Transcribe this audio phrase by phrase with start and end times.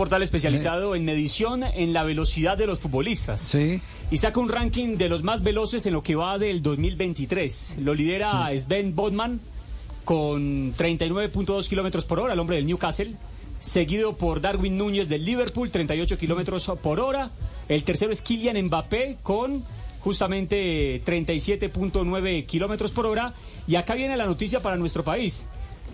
[0.00, 3.38] portal especializado en medición en la velocidad de los futbolistas.
[3.38, 3.82] Sí.
[4.10, 7.76] Y saca un ranking de los más veloces en lo que va del 2023.
[7.80, 9.40] Lo lidera Sven Bodman
[10.06, 13.14] con 39.2 kilómetros por hora, el hombre del Newcastle.
[13.58, 17.28] Seguido por Darwin Núñez del Liverpool, 38 kilómetros por hora.
[17.68, 19.62] El tercero es Kylian Mbappé con
[20.00, 23.34] justamente 37.9 kilómetros por hora.
[23.66, 25.46] Y acá viene la noticia para nuestro país.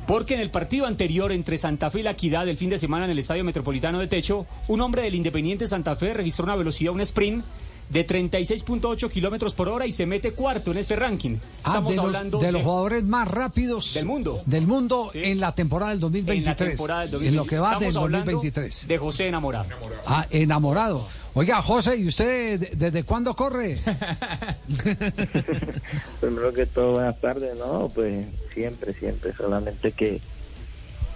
[0.07, 3.07] Porque en el partido anterior entre Santa Fe y la Equidad del fin de semana
[3.07, 6.93] en el Estadio Metropolitano de Techo, un hombre del Independiente Santa Fe registró una velocidad,
[6.93, 7.45] un sprint
[7.89, 11.37] de 36.8 kilómetros por hora y se mete cuarto en este ranking.
[11.63, 14.43] Ah, Estamos los, hablando de los jugadores más rápidos Del mundo.
[14.47, 15.21] del mundo Sí.
[15.25, 16.47] en la temporada del en 2023.
[16.47, 18.89] la temporada del En lo que va del Estamos hablando 2023.
[18.89, 19.67] De José Enamorado.
[20.05, 21.07] Ah, enamorado.
[21.39, 23.77] Oiga, José, ¿y usted de- desde cuándo corre?
[26.21, 27.91] Primero que todo, buenas tardes, ¿no?
[27.95, 30.19] Pues siempre, siempre, solamente que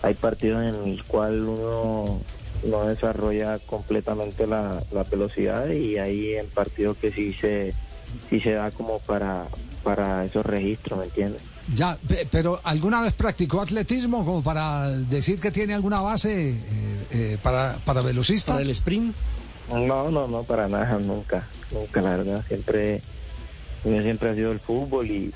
[0.03, 2.21] hay partidos en el cual uno
[2.67, 7.73] no desarrolla completamente la, la velocidad y hay en partidos que sí se,
[8.29, 9.47] sí se da como para,
[9.83, 11.41] para esos registros, ¿me entiendes?
[11.75, 16.57] Ya, pe- pero ¿alguna vez practicó atletismo como para decir que tiene alguna base eh,
[17.11, 18.53] eh, para, para velocista?
[18.53, 19.17] Para el sprint.
[19.71, 23.01] No, no, no, para nada, nunca, nunca, la verdad, siempre,
[23.85, 25.33] yo siempre ha sido el fútbol y,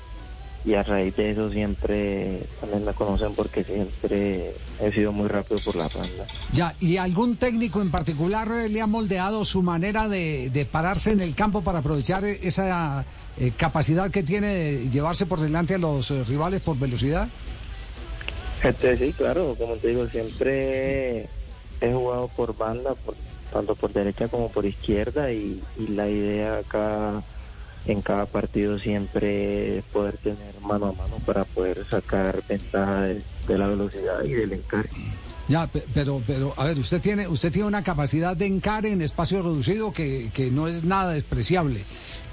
[0.65, 5.61] y a raíz de eso siempre también me conocen porque siempre he sido muy rápido
[5.61, 6.25] por la banda.
[6.51, 11.11] Ya, ¿y algún técnico en particular eh, le ha moldeado su manera de, de pararse
[11.11, 13.05] en el campo para aprovechar eh, esa
[13.37, 17.27] eh, capacidad que tiene de llevarse por delante a los eh, rivales por velocidad?
[18.63, 21.27] Este, sí, claro, como te digo, siempre
[21.81, 23.15] he jugado por banda, por,
[23.51, 27.21] tanto por derecha como por izquierda y, y la idea acá
[27.85, 33.57] en cada partido siempre es poder tener mano a mano para poder sacar ventaja de,
[33.57, 34.89] la velocidad y del encargue.
[35.47, 39.01] Ya, pe- pero, pero, a ver, usted tiene, usted tiene una capacidad de encare en
[39.03, 41.81] espacio reducido que, que no es nada despreciable,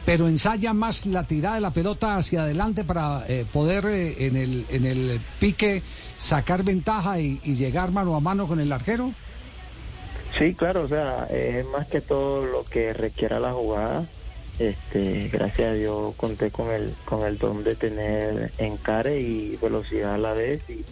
[0.06, 4.36] pero ensaya más la tirada de la pelota hacia adelante para eh, poder eh, en,
[4.36, 5.82] el, en el pique
[6.16, 9.12] sacar ventaja y, y llegar mano a mano con el arquero.
[10.38, 14.06] Sí, claro, o sea, es más que todo lo que requiera la jugada.
[14.58, 20.14] Este, gracias a Dios conté con el con el don de tener encare y velocidad
[20.14, 20.84] a la vez y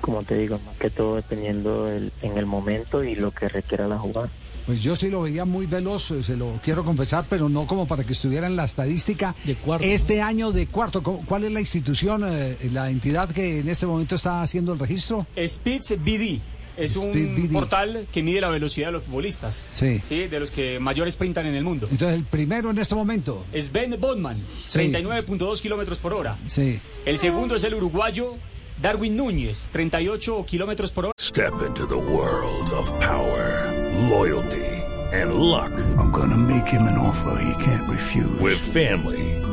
[0.00, 3.88] como te digo, más que todo dependiendo del- en el momento y lo que requiera
[3.88, 4.28] la jugada.
[4.66, 7.86] Pues yo sí lo veía muy veloz, eh, se lo quiero confesar, pero no como
[7.86, 9.34] para que estuviera en la estadística.
[9.44, 9.84] De cuarto.
[9.86, 13.86] Este año de cuarto, ¿cu- ¿cuál es la institución, eh, la entidad que en este
[13.86, 15.26] momento está haciendo el registro?
[15.46, 16.40] Spitz BD.
[16.76, 19.54] Es un portal que mide la velocidad de los futbolistas.
[19.54, 20.00] Sí.
[20.28, 21.88] De los que mayor sprintan en el mundo.
[21.90, 23.44] Entonces, el primero en este momento.
[23.58, 24.38] Sven Bodman,
[24.68, 24.78] Sí.
[24.80, 26.36] 39.2 kilómetros por hora.
[26.46, 26.78] Sí.
[27.04, 28.34] El segundo es el uruguayo
[28.80, 31.14] Darwin Núñez, 38 kilómetros por hora.
[31.18, 33.72] Step into the world of power,
[34.10, 34.82] loyalty,
[35.12, 35.72] and luck.
[35.98, 38.38] I'm gonna make him an offer he can't refuse.
[38.40, 39.35] With family,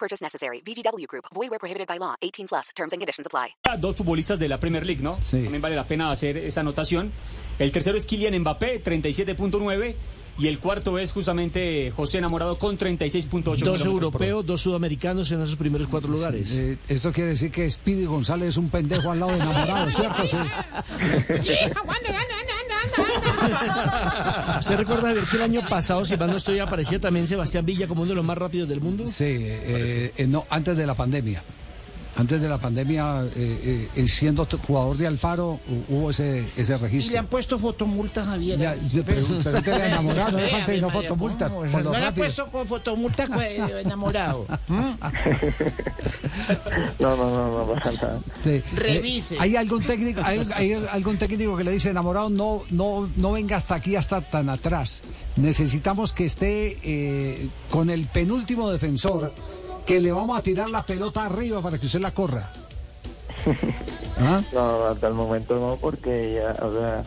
[0.00, 0.62] Purchase necessary.
[0.64, 1.26] VGW Group.
[1.34, 2.14] Void where prohibited by law.
[2.22, 2.68] 18 plus.
[2.74, 3.54] Terms and conditions apply.
[3.78, 5.18] Dos futbolistas de la Premier League, ¿no?
[5.22, 5.42] Sí.
[5.42, 7.12] También vale la pena hacer esa anotación.
[7.58, 9.94] El tercero es Kylian Mbappé, 37.9.
[10.38, 15.56] Y el cuarto es justamente José Enamorado con 36.8 Dos europeos, dos sudamericanos en esos
[15.56, 16.50] primeros cuatro lugares.
[16.52, 20.26] Eh, esto quiere decir que Speedy González es un pendejo al lado de enamorado, ¿cierto?
[20.26, 20.38] Sí.
[24.58, 27.86] ¿Usted recuerda Javier, que el año pasado, si mal no estoy, aparecía también Sebastián Villa
[27.86, 29.06] como uno de los más rápidos del mundo?
[29.06, 31.42] Sí, eh, eh, no, antes de la pandemia.
[32.20, 36.72] Antes de la pandemia, eh, eh, siendo t- jugador de Alfaro, hu- hubo ese, ese
[36.74, 37.18] Y le registro.
[37.18, 38.58] han puesto fotomultas, Javier.
[38.58, 41.60] Ya, yo- pero- pero te le enamorado, no falta y no María, fotomulta, ¿cómo?
[41.62, 43.30] por lo No le han puesto con fotomultas
[43.84, 44.46] enamorado.
[44.68, 44.90] ¿Mm?
[46.98, 48.18] No, no, no, no para nada.
[48.42, 48.62] Sí.
[48.74, 49.34] Revise.
[49.36, 53.32] Eh, ¿Hay algún técnico, hay, hay algún técnico que le dice enamorado no, no, no
[53.32, 55.00] venga hasta aquí, hasta tan atrás?
[55.36, 59.32] necesitamos que esté eh, con el penúltimo defensor,
[59.90, 62.48] que le vamos a tirar la pelota arriba para que usted la corra.
[64.20, 64.40] ¿Ah?
[64.52, 67.04] No, hasta el momento no, porque ya, o sea,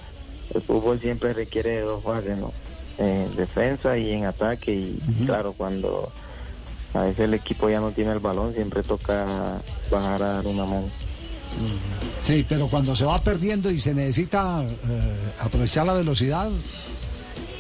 [0.54, 2.52] el fútbol siempre requiere de dos fases, ¿no?
[2.98, 4.74] En defensa y en ataque.
[4.74, 6.12] Y claro, cuando
[6.94, 10.66] a veces el equipo ya no tiene el balón, siempre toca bajar a dar una
[10.66, 10.90] mano.
[12.22, 16.50] Sí, pero cuando se va perdiendo y se necesita eh, aprovechar la velocidad,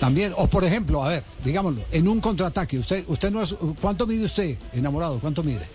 [0.03, 0.33] también.
[0.35, 4.25] O por ejemplo, a ver, digámoslo, en un contraataque, usted, usted no es, ¿cuánto mide
[4.25, 5.17] usted, enamorado?
[5.19, 5.65] ¿Cuánto mide?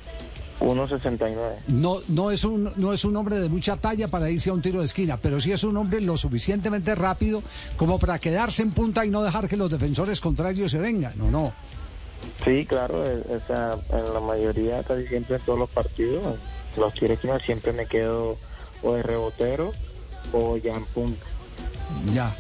[0.61, 1.37] 1.69.
[1.69, 4.61] No, no es un, no es un hombre de mucha talla para irse a un
[4.61, 7.43] tiro de esquina, pero sí es un hombre lo suficientemente rápido
[7.77, 11.31] como para quedarse en punta y no dejar que los defensores contrarios se vengan, ¿no?
[11.31, 11.53] no.
[12.45, 16.37] Sí, claro, o sea, en la mayoría, casi siempre en todos los partidos,
[16.77, 18.37] los tiros de esquina siempre me quedo
[18.83, 19.73] o de rebotero
[20.33, 21.25] o ya en punta.
[22.13, 22.35] Ya.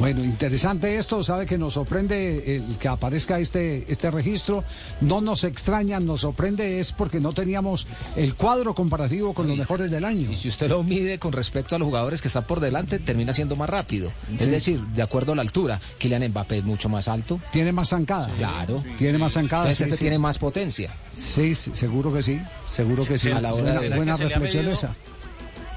[0.00, 4.64] Bueno, interesante esto, sabe que nos sorprende el que aparezca este, este registro,
[5.02, 7.86] no nos extraña, nos sorprende es porque no teníamos
[8.16, 10.32] el cuadro comparativo con los mejores del año.
[10.32, 13.34] Y si usted lo mide con respecto a los jugadores que están por delante, termina
[13.34, 14.10] siendo más rápido.
[14.30, 14.36] Sí.
[14.40, 17.38] Es decir, de acuerdo a la altura, Kylian Mbappé es mucho más alto.
[17.52, 18.28] Tiene más zancada.
[18.38, 18.82] Claro.
[18.96, 19.64] Tiene más zancada.
[19.64, 20.04] Entonces sí, este sí.
[20.04, 20.94] tiene más potencia.
[21.14, 22.40] Sí, sí, seguro que sí,
[22.72, 23.30] seguro que sí.
[23.30, 24.94] A la hora Buena- de- buena ¿Será que se le ha reflexión esa.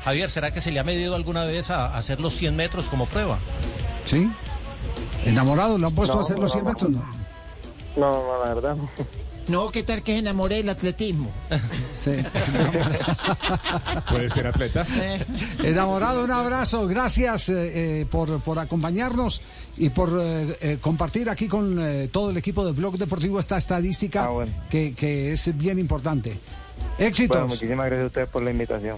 [0.06, 3.06] Javier, ¿será que se le ha medido alguna vez a hacer los 100 metros como
[3.06, 3.38] prueba?
[4.06, 4.30] ¿Sí?
[5.26, 5.78] ¿Enamorado?
[5.78, 6.70] ¿Lo han puesto No, a hacer los no, 100 no.
[6.70, 6.92] metros?
[6.92, 7.04] No.
[7.96, 8.90] No, no, la verdad no.
[9.48, 11.30] No, ¿qué tal que se enamore del atletismo?
[12.02, 12.12] Sí.
[14.10, 14.86] Puede ser atleta.
[15.02, 15.24] Eh,
[15.64, 16.88] Enamorado, un abrazo.
[16.88, 19.42] Gracias eh, eh, por, por acompañarnos
[19.78, 23.58] y por eh, eh, compartir aquí con eh, todo el equipo del Blog Deportivo esta
[23.58, 24.52] estadística Ah, bueno.
[24.70, 26.38] que, que es bien importante.
[26.98, 27.36] Éxitos.
[27.38, 28.98] Bueno, muchísimas gracias a ustedes por la invitación.